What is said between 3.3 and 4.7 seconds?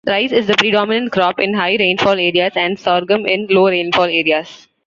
low-rainfall areas.